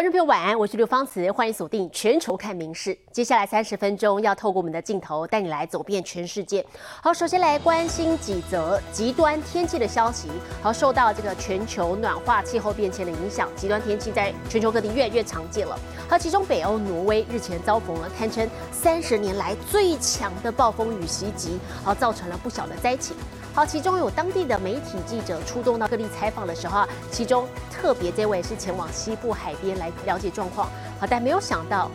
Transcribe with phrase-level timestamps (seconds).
[0.00, 2.96] 观众朋友晚安，我是刘芳慈，欢迎锁定全球看名事。
[3.12, 6.64] 接下来三十分钟要透过我们的镜头带你来走遍全世界。
[7.02, 10.30] 好，首先来关心几则极端天气的消息。
[10.62, 15.78] 好，受到这个全球暖化、气候变迁的影响，极端天气在全球各地越来越常见了。
[16.08, 23.14] 好，其中北欧挪威日前遭逢了堪称三十年来最强的暴风雨袭击，好，造成了不小的灾情。
[23.52, 30.68] 好，其中有当地的媒体记者出动到各地采访的时候啊，其中特别这位是前往西部海边来了解状况。
[31.00, 31.90] 好，但没有想到，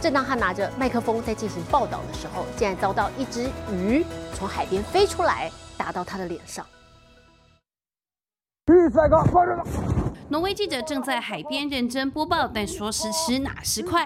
[0.00, 6.66] 正当他拿着麦克风在进行报道的时候，竟然遭到一只鱼从海边飞出来，打到他的脸上。
[10.28, 14.04] 挪威记者正在海边认真播报，但说时迟哪时快。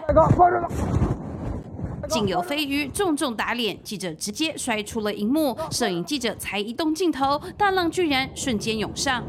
[2.11, 5.57] 竟有飞鱼重重打脸，记者直接摔出了荧幕。
[5.71, 9.23] 摄影记者才移动镜头，大浪居然瞬间涌上。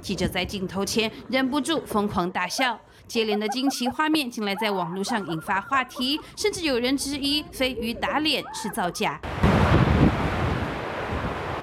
[0.00, 9.20] 记者在镜头前忍不住疯狂大笑，接连的惊奇画面竟然在网络上引发话题，甚至有人质疑飞鱼打脸是造假。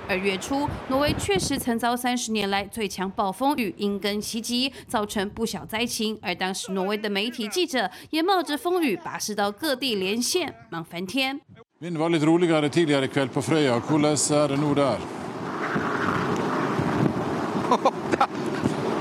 [0.08, 6.18] 二月初，挪威确实曾遭三十年来最强暴风雨阴根袭击，造成不小灾情。
[6.22, 11.42] 而当时挪威的媒体记者也冒着风雨跋涉到各地连线，忙翻天。
[11.82, 13.42] Vinden var lite roligare tidligere ikväll på.
[13.42, 14.98] Hvordan er det nå der?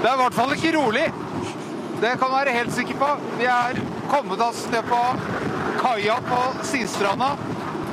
[0.02, 1.12] Det er i hvert fall ikke rolig.
[2.00, 3.06] Det kan du være helt sikker på.
[3.38, 3.78] Vi er
[4.10, 4.98] kommet oss ned på
[5.80, 7.36] kaia på Sildstranda.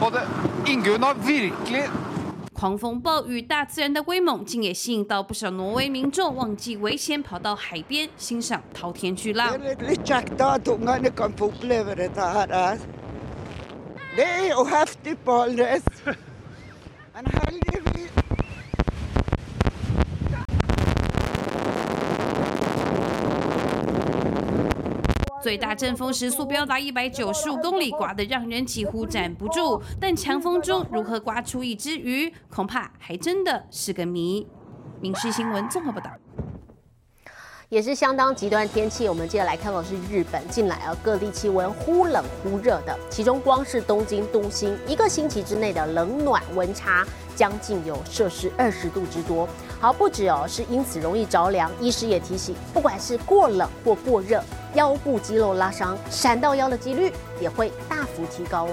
[0.01, 0.23] Og det,
[0.65, 1.83] Ingunn har virkelig
[2.61, 9.57] 狂风暴雨，大自然的威猛，竟也吸引到不少挪威民众忘记危险，跑到海边欣赏滔天巨浪。
[9.57, 12.77] Det er litt kjekt da at ungene kan få oppleve dette her.
[14.15, 15.81] Det er jo heftig på Aldres.
[17.15, 18.11] Men heldigvis
[25.41, 29.81] 最大阵风时速飙达一百九十五公里，刮得让人几乎站不住。
[29.99, 34.47] 但强风中如何刮出一只鱼，恐怕还真的是个谜。
[34.99, 36.11] 民事新闻综合报道。
[37.69, 39.07] 也是相当极端天气。
[39.07, 49.47] 我们接着来看到是日本，近来啊各地气温忽冷忽热的，其中光是东京都心一个星期之内的冷暖温差将近有摄氏二十度之多。
[49.81, 51.71] 好，不止哦，是因此容易着凉。
[51.81, 54.43] 医师也提醒，不管是过冷或过热，
[54.75, 57.11] 腰部肌肉拉伤、闪到腰的几率
[57.41, 58.71] 也会大幅提高哦。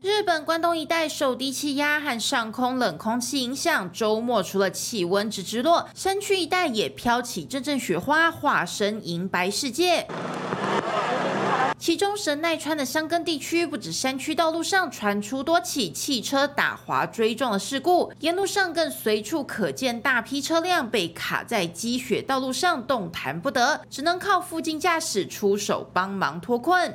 [0.00, 10.06] 日本关东一带受低气压和上空冷空气影响，周末除了气温直直落，山区一带也飘起阵阵雪花，化身银白世界。
[11.80, 26.94] 其中神奈川的箱根地区，不止山区道路上传出多起汽车打滑追撞的事故，沿路上更随处可见大批车辆被卡在积雪道路上，动弹不得，只能靠附近驾驶出手帮忙脱困。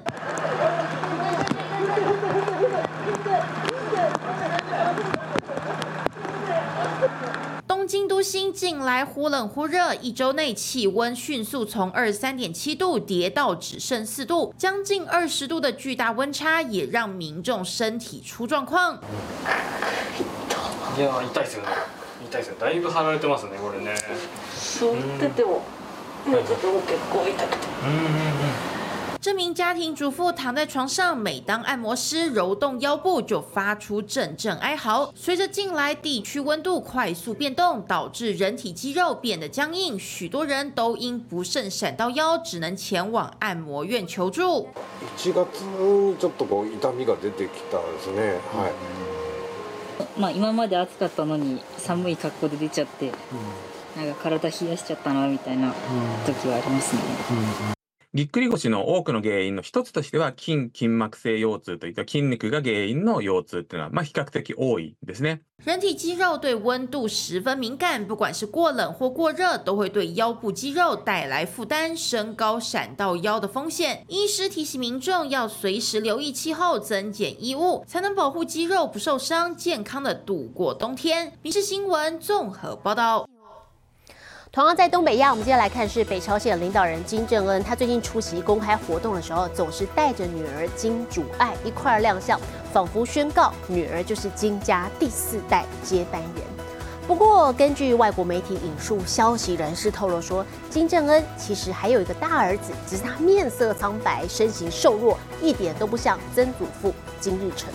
[7.85, 18.99] 东京都心近来忽冷忽热，一周内气温迅速從二十三点七度跌到只剩四度，将近二十度的巨大温差也让民众身体出状况。
[20.97, 21.69] いや痛いですよね
[22.29, 23.95] 痛いですよだいぶ離れてますねこれね
[24.55, 25.63] 座ってても
[26.27, 27.67] 今ちょっと結構痛くて。
[27.85, 28.74] うんうんうん
[29.25, 35.13] 这名家庭主妇躺在床上，每当按摩师揉动腰部，就发出阵阵哀嚎。
[35.15, 44.69] 随着近来地区温度快速变动，导致人体肌肉变得僵硬，许多人都因不慎闪到腰，只能前往按摩院求助。
[45.19, 48.41] 1月にちょっとこう痛みが出てきたんですね。
[48.55, 48.73] はい。
[50.19, 53.13] まあ今まで暑かったのに寒い格好で出ちゃって、
[53.95, 55.75] なんか体冷やしちゃったなみたいな
[56.25, 57.03] 時はありますね。
[58.15, 65.43] ぎっくり腰の多くの原因の一つとしては筋筋膜性腰痛といった筋肉が原因の腰痛っていうのはまあ比較的多いですね。
[65.65, 74.05] 人体肌肉对温度十分敏感，不管是过冷或过热，都会对腰部肌肉带来负担，升高闪到腰的风险。
[74.09, 81.35] 医师提醒民众要随时留意气候，增减衣物，才能保护肌肉不受伤，健康的度过冬天。
[81.43, 83.29] 民事新闻综合报道。
[84.56, 92.40] 同样在东北亚，我们接下来看是北朝鲜领导人金正恩，他最近出席公开活动的时候，总是带着女儿金主爱一块儿亮相，
[92.72, 96.44] 仿佛宣告女儿就是金家第四代接班人。
[97.06, 107.68] 不过，根据外国媒体引述消息人士透露说，金正恩其实还有一个大儿子，只是他面色苍白，身形瘦弱，一点都不像曾祖父金日成。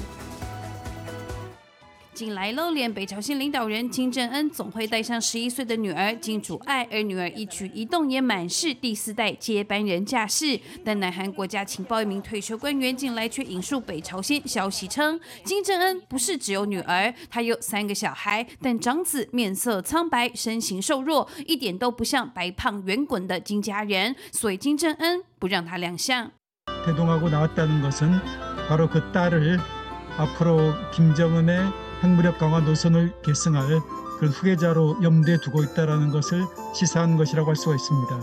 [2.20, 10.58] 近来露脸，北朝鲜领导人金正恩总会带上十一岁的女儿金主爱，而女儿一举一动也满是第四代接班人架势。
[10.86, 26.32] 但南韩国家情报一名退休官员近来却引述北朝鲜消息称，金正恩不是只有女儿，他有三个小孩，但长子面色苍白，身形瘦弱，一点都不像白胖圆滚的金家人，所以金正恩不让他亮相。
[26.86, 28.10] 대동하고 나왔다는 것은
[28.70, 29.60] 바로 그 딸을
[30.18, 33.81] 앞으로 김정은의 핵무력 강화 노선을 계승할
[34.19, 36.45] 그런 후계자로 염두에 두고 있다는 것을
[36.75, 38.21] 시사한 것이라고 할 수가 있습니다.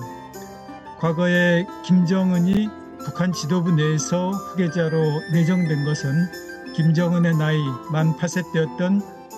[0.99, 2.69] 과거에 김정은이
[2.99, 6.27] 북한 지도부 내에서 후계자로 내정된 것은
[6.75, 7.57] 김정은의 나이
[7.91, 9.16] 만 8세 때였던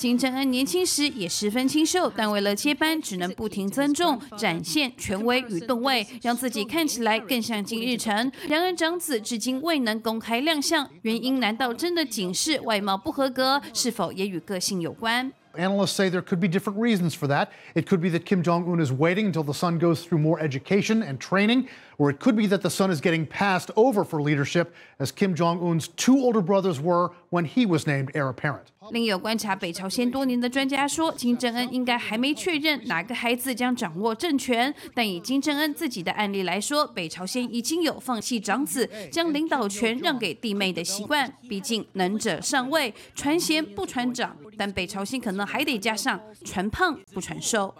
[0.00, 8.32] 金正恩年轻时也十分清秀，但为了接班，只能不停增重，展现权威与动位，让自己看起来更像金日成。
[8.48, 13.60] 然而，长子至今未能公开亮相，原因难道真的仅是外貌不合格？
[13.74, 17.48] 是否也与个性有关？Analysts say there could be different reasons for that.
[17.74, 20.40] It could be that Kim Jong un is waiting until the son goes through more
[20.40, 21.66] education and training,
[22.00, 24.68] or it could be that the son is getting passed over for leadership,
[24.98, 28.68] as Kim Jong un's two older brothers were when he was named heir apparent.
[28.90, 34.74] 另有观察北朝鲜多年的专家说，金正恩应该还没确认哪个孩子将掌握政权。
[34.94, 41.30] 但以金正恩自己的案例来说，北朝鲜已经有放弃长子，将领导权让给弟妹的习惯。
[41.50, 44.34] 毕竟能者上位，传贤不传长。
[44.56, 47.74] 但北朝鲜可能还得加上传胖不传瘦。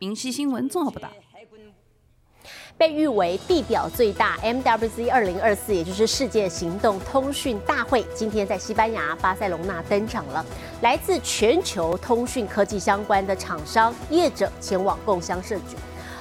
[0.00, 1.08] 民事新闻综合报道。
[2.78, 10.44] 被誉为地表最大 MWC 二零二四，也就是世界行动通讯大会，今天在西班牙巴塞隆纳登场了。
[10.82, 15.76] 来自全球通讯科技相关的厂商业者前往共襄盛举。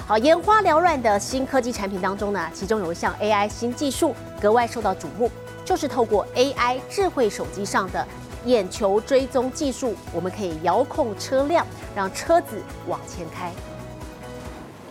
[0.07, 5.29] 好，眼花缭乱的新科技产品当中呢，其中有一项 AI 新技术格外受到瞩目，
[5.65, 8.07] 就是透过 AI 智慧手机上的
[8.45, 13.51] 眼球追踪技术，我们可以遥控车辆，让车子往前开。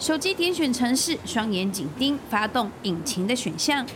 [0.05, 3.87] 手机点选城市，双眼紧盯发动引擎的选项，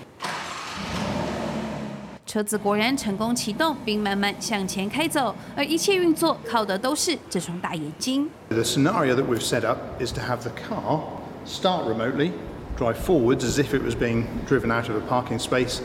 [2.25, 5.37] 车子果然成功启动，并慢慢向前开走。
[5.55, 8.31] 而一切运作靠的都是这双大眼睛。
[8.49, 11.03] The scenario that we've set up is to have the car
[11.45, 12.31] start remotely,
[12.79, 15.83] drive forwards as if it was being driven out of a parking space,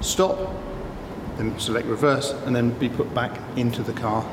[0.00, 0.38] stop,
[1.36, 4.24] then select reverse, and then be put back into the car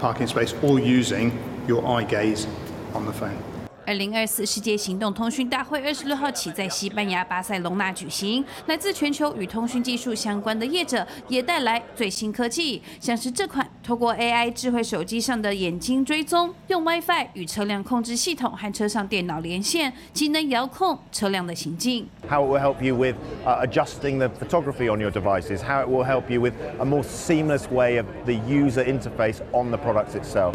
[0.00, 1.30] parking space, all using
[1.68, 2.48] your eye gaze
[2.96, 3.51] on the phone.
[3.84, 22.06] 二零二四世界行动通讯大会二十六号起在西班牙巴塞隆纳举行，来自全球与通讯技术相关的业者也带来最新科技，像是这款透过 AI 智慧手机上的眼睛追踪，用 WiFi 与车辆控制系统和车上电脑连线，即能遥控车辆的行进。
[22.28, 26.04] how it will help you with uh, adjusting the photography on your devices, how it will
[26.04, 30.54] help you with a more seamless way of the user interface on the products itself.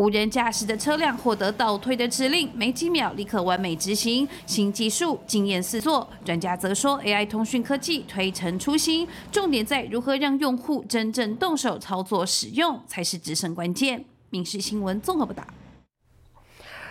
[0.00, 4.26] 无人驾驶的车辆获得倒退的指令，没几秒立刻完美执行。
[4.46, 14.02] 新技术惊艳四座，专家则说，AI 通讯科技推陈出新，重点在如何让用户真正动手操作使用，才是制胜关键。
[14.30, 15.44] 民事新闻综合报道。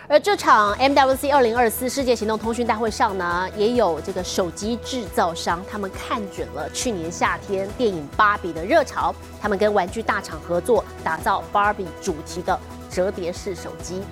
[0.06, 12.58] 而这场 MWC 二零二四世界行动通讯大会上呢，也有这个手机制造商，他们看准了去年夏天电影《芭比》的热潮，他们跟玩具大厂合作，打造芭比主题的
[12.90, 14.02] 折叠式手机。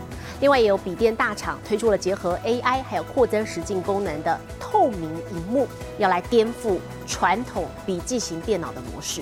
[0.40, 5.66] 另外，也有笔电大厂推出了结合 AI 还有扩增实境功能的透明荧幕，
[5.98, 9.20] 要来颠覆传统笔记型电脑的模式。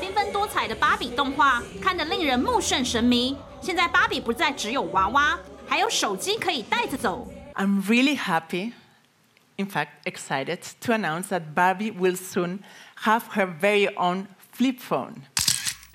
[0.00, 3.36] 缤纷多彩的芭比动画看得令人目眩神迷。
[3.60, 7.26] 现在芭比不再只有娃娃，还有手机可以带着走。
[7.54, 8.72] I'm really happy,
[9.56, 12.60] in fact, excited to announce that Barbie will soon
[13.02, 14.26] have her very own
[14.56, 15.14] flip phone.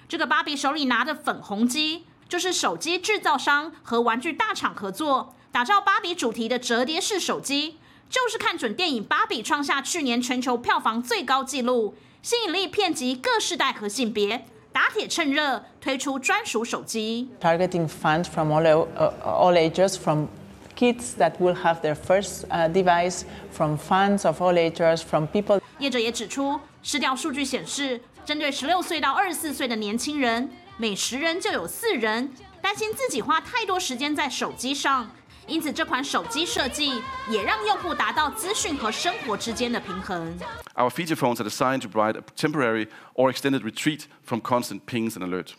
[0.08, 7.78] 这个芭比手里拿的粉红机，就是手机制造商和玩具大厂合作打造芭比主题的折叠式手机，
[8.10, 17.30] 就是看准电影《芭比》创下去年全球票房最高纪录，吸引力遍及各世代和性别，打铁趁热推出专属手机。
[17.42, 20.28] Targeting fans from all, uh, all ages, from
[20.76, 25.62] kids that will have their first uh, device, from fans of all ages, from people.
[25.80, 35.10] 业者也指出，市调数据显示，针对十六岁到二十四岁的年轻人，每十人就有四人担心自己花太多时间在手机上。
[35.48, 40.38] 因此，这款手机设计也让用户达到资讯和生活之间的平衡。
[40.76, 45.28] Our feature phones are designed to provide a temporary or extended retreat from constant pings and
[45.28, 45.52] alerts.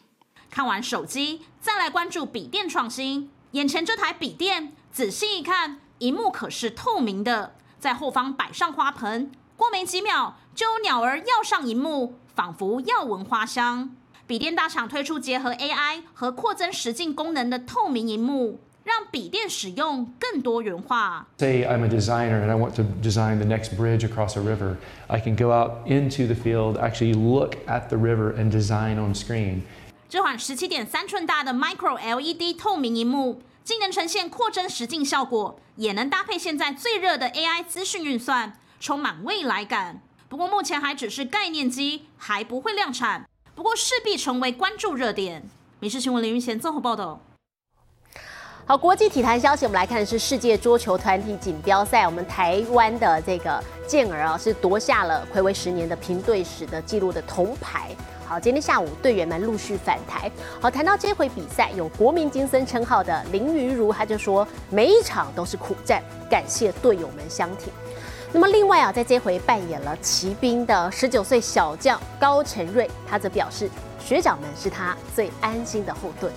[0.51, 3.31] 看完手机，再来关注笔电创新。
[3.53, 9.31] 眼前这台笔电，仔细一看，荧幕可是透明的，在后方摆上花盆，
[9.63, 13.95] 过没几秒就有鸟儿要上荧幕，仿佛要闻花香。
[14.27, 18.59] 笔电大厂推出结合 AI 和扩增实境功能的透明荧幕。
[18.83, 21.29] 让笔电使用更多元化。
[21.39, 24.79] Say I'm a designer and I want to design the next bridge across a river.
[25.07, 29.15] I can go out into the field, actually look at the river and design on
[29.15, 29.61] screen.
[30.09, 40.03] 这款十七点三寸大的 Micro LED 透明荧幕，既能呈现扩增实境效果，也能搭配现在最热的 AI 资讯运算，充满未来感。
[40.29, 43.25] 不过目前还只是概念机，还不会量产。
[43.55, 45.49] 不过势必成为关注热点。
[45.79, 47.21] 民事新闻林云贤综合报道。
[48.67, 52.05] 好，国际体坛消息，我们来看的是世界桌球团体锦标赛。
[52.07, 57.95] 我们台湾的这个健儿啊，是夺下了暌违十年的平队史的纪录的铜牌。
[58.27, 60.29] 好，今天下午队员们陆续返台。
[60.61, 67.73] 好，谈到这回比赛，有国民金森称号的林云如，他就说每一场都是苦战，感谢队友们相挺。
[68.35, 73.69] 那么另外啊，在这回扮演了骑兵的十九岁小将高成瑞，他则表示
[74.01, 76.33] 学长们是他最安心的后盾。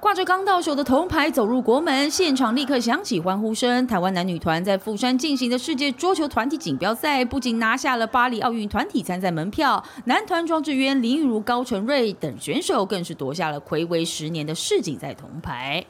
[0.00, 3.86] 挂着刚到手的铜牌走入国门，现场立刻响起欢呼声。
[3.86, 15.84] 台湾男女团在富山进行的世界桌球团体锦标赛，不仅拿下了巴黎奥运团体参赛门票，男团庄智渊、林玉如、高成瑞等选手更是夺下了暌违十年的世锦赛铜牌。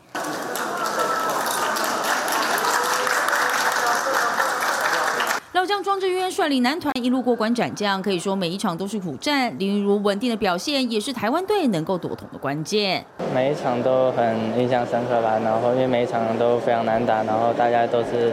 [5.69, 9.55] 像庄智渊率领男团一路过关斩将，可以说每一场都是苦战。
[9.59, 13.05] 林云如稳定的表现，也是台湾队能够夺铜的关键。
[13.35, 18.33] 每一场都很印象深刻吧，然后因为每一场都非常难打，然后大家都是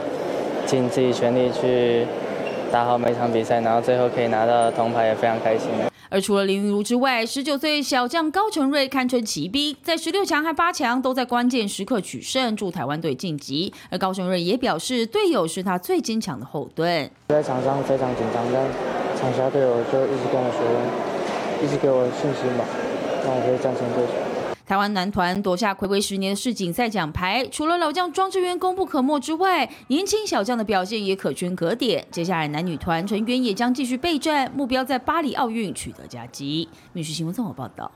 [0.66, 2.08] 尽自己全力去
[2.72, 5.70] 打好每场比赛，然后最后可以拿到铜牌，也非常开心。
[6.10, 13.74] 而除了林云如之外，十九岁小将高承瑞堪称奇兵，在十六强和八强都在关键时刻取胜，助台湾队晋级。
[13.90, 17.10] 而高成瑞也表示，队友是他最坚强的后盾。
[17.30, 18.68] 在场上非常紧张，但
[19.20, 22.66] 场下队友就一直跟我说，一直给我信心吧，
[23.24, 24.35] 让我可以战胜对手。
[24.66, 32.04] 台湾男团夺下暌违十年的世锦赛奖牌，除了老将庄智渊功不可没之外，年轻小将的表现也可圈可点。
[32.10, 36.68] 接下来男女团成员也将继续备战，目标在巴黎奥运取得佳绩。
[36.94, 37.92] 民事新闻综合报道。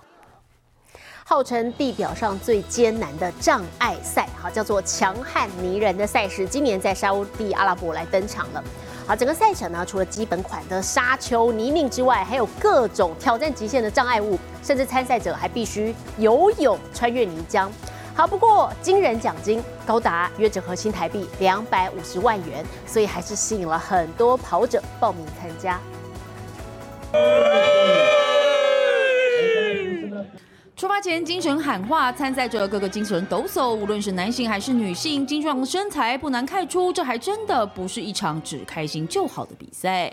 [1.26, 8.64] 号称地表上最艰难的障碍赛，好叫做强悍迷人的赛事，今年在沙地阿拉伯来登场了。
[9.10, 17.68] 好，整个赛程呢，除了基本款的沙丘、泥泞之外，还有各种挑战极限的障碍物，甚至参赛者还必须游泳穿越泥浆。
[18.14, 25.80] 好，不过惊人奖金高达约折合新台币两百五十万元，所以还是吸引了很多跑者报名参加。
[30.80, 40.10] 出发前精神喊话，参赛者个个精神抖擞，无论是男性还是女性，精壮的身材不难看出，这还真的不是一场只开心就好的比赛。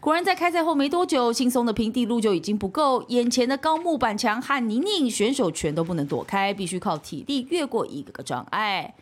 [0.00, 8.94] 果然，在开赛后没多久，轻松的平地路就已经不够，眼前的高木板墙和泥泞，选手全都不能躲开，必须靠体力越过一个个障碍。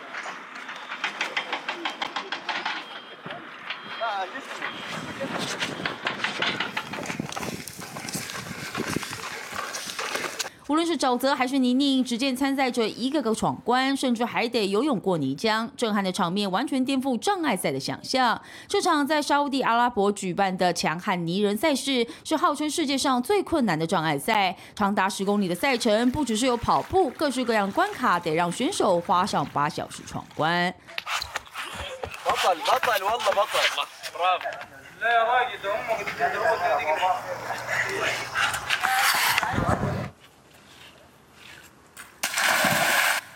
[10.67, 18.41] 无论是沼泽还是泥泞，只见参赛者一个个闯关，甚至还得游泳过泥浆，震撼的场面完全颠覆障碍赛的想象。
[18.67, 30.75] 这场在沙地阿拉伯举办的强悍泥人赛事，是号称世界上最困难的障碍赛，长达十公里的赛程，不只是有跑步，各式各样关卡得让选手花上八小时闯关。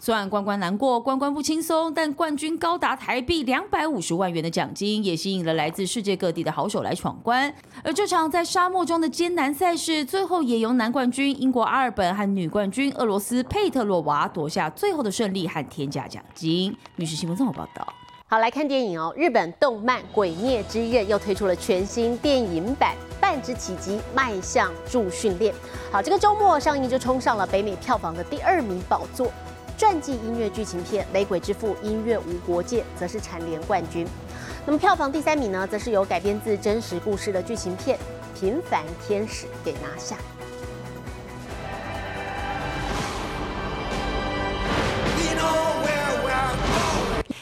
[0.09, 7.55] 虽然关关难过，关关不轻松，但冠军高达台币两百五十万元的奖金，也吸引了来自世界各地的好手来闯关。
[7.85, 16.75] 而这场在沙漠中的艰难赛事，最后也由男冠军英国阿尔本和女冠军俄罗斯佩特洛娃夺下最后的胜利和天价奖金。
[16.97, 17.87] 女士新闻综合报道。
[18.29, 19.13] 好，来看电影哦。
[19.15, 25.55] 日本动漫《鬼灭之刃》又推出了全新电影版《半之奇迹》，迈向助训练。
[25.93, 29.31] 好，这个周末上映就冲上了北美票房的第二名宝座。
[29.79, 34.05] 传记音乐剧情片《雷鬼之父》音乐无国界则是蝉联冠军。
[34.67, 37.97] 那么票房第三名呢，则是由改编自真实故事的剧情片
[38.41, 40.17] 《平凡天使》给拿下。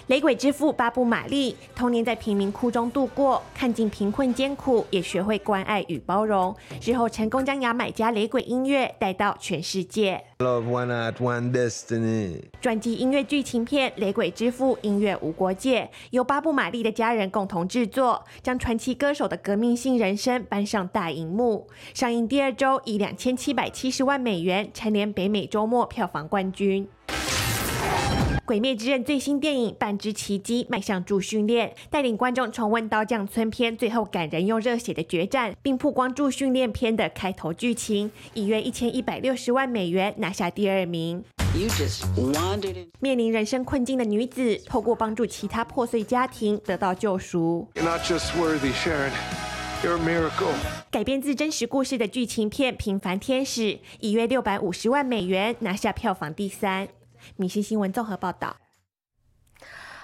[0.08, 6.54] 雷鬼之父巴布玛丽童年在贫民窟中度过，看尽贫困艰苦，也学会关爱与包容。
[6.80, 10.22] 之后成功将牙买加雷鬼音乐带到全世界。
[10.38, 12.40] Love one at one destiny。
[12.60, 21.66] 传记音乐剧情片《雷鬼之父》音乐无国界，由巴布玛丽的家人共同制作，将传奇歌手的革命性人生搬上大荧幕。
[21.94, 26.84] 上映第二周以两千七百七十万美元蝉联北美周末票房冠军。
[28.44, 41.24] 《鬼灭之刃》最新电影《半之奇迹》迈向助训练，带领观众重温《刀匠村篇》最后感人又热血的决战，并曝光助训练篇的开头剧情，以约一千一百六十万美元拿下第二名。
[43.00, 47.66] 面临人生困境的女子，透过帮助其他破碎家庭得到救赎。
[50.90, 53.60] 改编自真实故事的剧情片《平凡天使》，
[53.98, 56.86] 以约六百五十万美元拿下票房第三。
[57.34, 58.54] 米西新闻综合报道。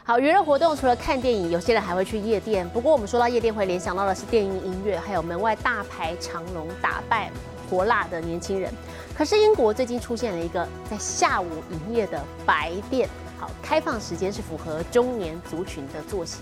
[0.05, 2.69] 好，娱乐活动除了看电影，有些人还会去夜店。
[2.71, 7.31] 不过我们说到夜店，会联想到的是电影音乐，还有门外大排长龙、打扮
[7.71, 8.73] 火辣的年轻人。
[9.17, 16.41] 可是英国最近出现了一个在下午营业的白店，好，开放时间是符合中年族群的作息。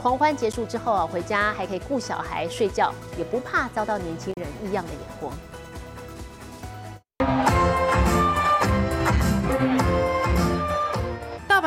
[0.00, 5.30] 狂欢结束之后啊，回家还可以顾小孩、睡觉，也不怕遭到年轻人异样的眼光。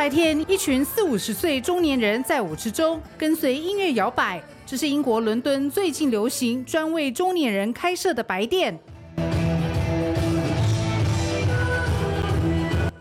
[0.05, 4.39] 白天，一群四五十岁中年人在舞池中跟随音乐摇摆。
[4.63, 8.77] 这是英国伦敦最近流行、专为中年人开设的白店。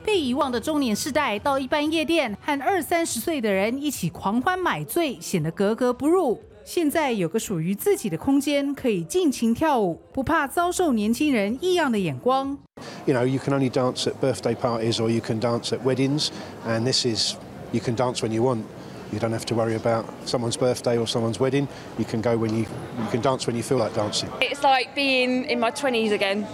[0.03, 6.41] 被遗忘的中年世代到一般夜店，和二三十岁的人一起狂欢买醉，显得格格不入。
[6.65, 12.57] 现在有个属于自己的空间，可以尽情跳舞，不怕遭受年轻人异样的眼光。
[13.06, 16.32] You know, you can only dance at birthday parties or you can dance at weddings,
[16.65, 17.38] and this is
[17.72, 18.65] you can dance when you want.
[19.12, 21.67] You don't have to worry about someone's birthday or someone's wedding.
[21.98, 22.67] You can go when you
[23.00, 24.30] you can dance when you feel like dancing.
[24.39, 26.45] It's like being in my twenties again.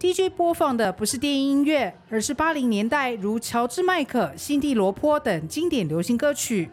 [0.00, 6.68] DJ 播放的不是电音乐，而是八零年代如乔治麦克、辛蒂罗坡等经典流行歌曲。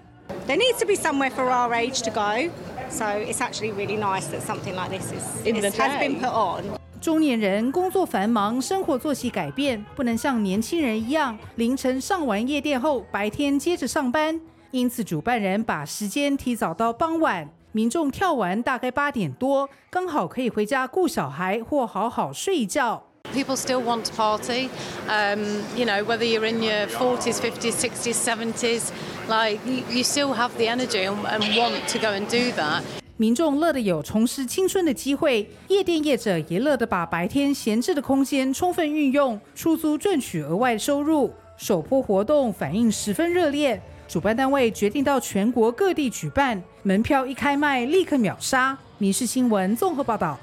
[0.47, 2.49] There needs to be somewhere for our age to go,
[2.90, 6.62] So it's actually really nice that something like this is has been put on.
[7.00, 14.40] 中年人工作繁忙，生活作息改变，不能像年轻人一样凌晨上完夜店后，白天接着上班。
[14.70, 23.04] 因此，主办人把时间提早到傍晚，民众跳完大概八点多，刚好可以回家顾小孩或好好睡一觉。
[23.34, 24.70] People still want to party,
[25.08, 25.40] um,
[25.76, 28.92] you know, whether you're in your 40s, 50s, 60s, 70s,
[29.28, 32.82] like you, you still have the energy and, and want to go and do that.
[33.16, 41.32] 民众乐得有重拾青春的机会，夜店业者也乐得把白天闲置的空间充分运用，出租赚取额外收入。
[41.56, 48.78] 首波活动反应十分热烈，主办单位决定到全国各地举办，门票一开卖立刻秒杀。
[48.98, 50.38] 民事新闻综合报道。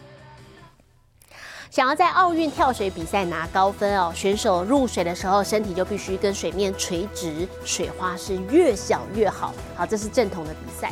[1.72, 9.54] 想要在奥运跳水比赛拿高分哦，选手入水的时候身体就必须跟水面垂直，水花是越小越好。
[9.74, 10.92] 好，这是正统的比赛。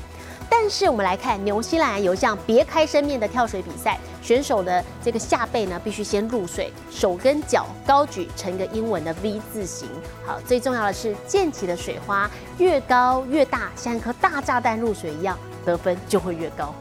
[0.49, 9.89] 但是我们来看，纽西兰有一项别开生面的跳水比赛，选手的这个下背呢必须先入水，手跟脚高举成一个英文的 V 字形。
[10.25, 16.73] 好，最重要的是溅起的水花越高越大，像一颗大炸弹入水一样，得分就会越高。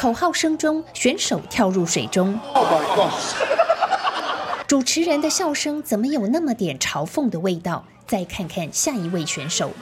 [0.00, 2.38] 口号声中，选手跳入水中。
[4.68, 7.84] 主持人的笑声怎么有那么点嘲讽的味道？
[8.06, 9.72] 再看看下一位选手。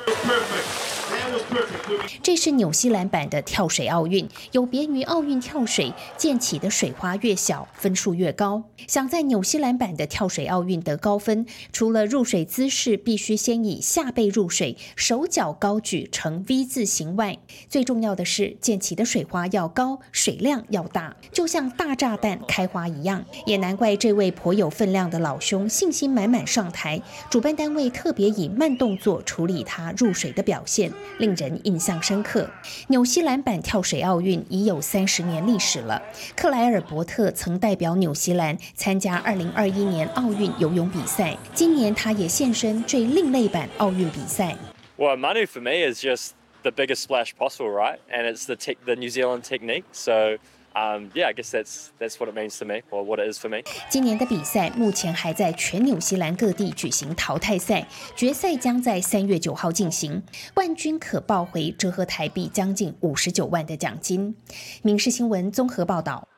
[2.22, 8.62] 这是纽西兰版的跳水奥运，有别于奥运跳水，溅起的水花越小，分数越高。
[8.86, 23.24] 想在纽西兰版的跳水奥运得高分，除了入水姿势必须先以下背入水，手脚高举成 V 字形外，最重要的是溅起的水花要高，水量要大，就像大炸弹开花一样。
[23.44, 31.60] 也难怪这位颇有分量的老兄信心满满上台，主办单位特别以慢动作处理他入水的表现，令人。
[31.64, 32.48] 印印象深刻。
[32.88, 36.00] 纽西兰版跳水奥运已有三十年历史了。
[36.34, 44.56] 克莱尔伯特曾代表纽西兰参加二零二一年奥运游泳比赛，今年他也现身最另类版奥运比赛。
[44.96, 46.30] Well, Manu for me is just
[46.62, 47.98] the biggest splash possible, right?
[48.10, 49.84] And it's the te- the New Zealand technique.
[49.92, 50.38] So
[50.76, 53.40] um, yeah, I guess that's that's what it means to me, or what it is
[53.40, 53.64] for me.
[53.88, 64.36] 今年的比赛目前还在全纽西兰各地举行淘汰赛，决赛将在三月九号进行，冠军可报回折合台币将近五十九万的奖金。
[64.82, 66.28] 民事新闻综合报道。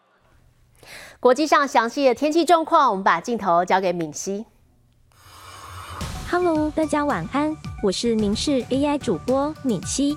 [1.20, 4.46] 国际上详细的天气状况，我们把镜头交给敏熙。
[6.30, 10.16] Hello，大家晚安，我是民事 AI 主播敏熙。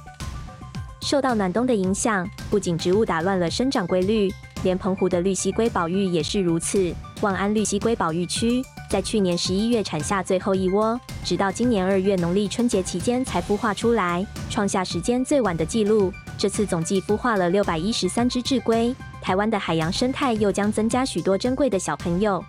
[1.01, 4.31] 受到暖冬的影响，不仅植物打乱了生长规律，
[4.63, 6.93] 连澎湖的绿蜥龟保育也是如此。
[7.21, 16.13] 万安绿蜥龟保育区在去年十一月产下最后一窝，直到今年二月农历春节期间才孵化出来，创下时间最晚的纪录。
[16.37, 22.43] 这次总计孵化了六百一十三只稚龟，台湾的海洋生态又将增加许多珍贵的小朋友。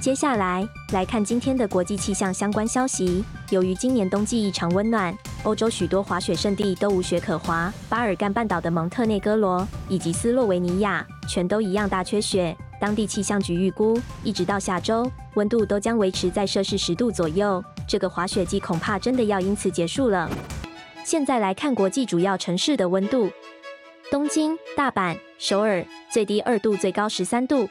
[0.00, 3.24] 接下来来看今天的国际气象相关消息。
[3.50, 7.72] 由于今年冬季异常温暖，欧洲许多滑雪胜地都无雪可滑。
[7.88, 12.56] 巴尔干半岛的蒙特内哥罗以及斯洛维尼亚全都一样大缺雪。
[12.80, 17.62] 当地气象局预估，一直到下周，温度都将维持在摄氏十度左右。
[17.86, 20.28] 这个滑雪季恐怕真的要因此结束了。
[21.04, 23.30] 现在来看国际主要城市的温度：
[24.10, 27.68] 东京、大阪、首尔，最低二度，最高十三度。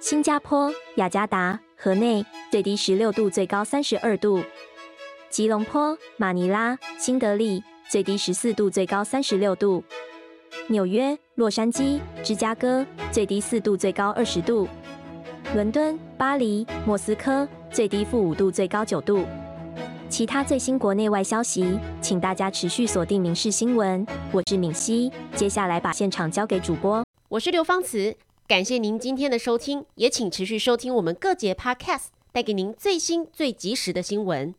[0.00, 4.40] 新加坡、雅加达、河内最低十六度，最高三十二度；
[5.32, 9.82] 吉隆坡、马尼拉、新德里最低十四度，最高三十六度；
[10.66, 14.68] 纽约、洛杉矶、芝加哥最低四度，最高二十度；
[15.54, 19.24] 伦敦、巴黎、莫斯科最低负五度，最高九度。
[20.10, 24.06] 其他最新国内外消息，请大家持续锁定《民事新闻》。
[24.32, 28.14] 我是敏熙，接下来把现场交给主播，我是刘芳慈。
[28.46, 34.54] 感谢您今天的收听，也请持续收听我们各节 Podcast，带给您最新最及时的新闻。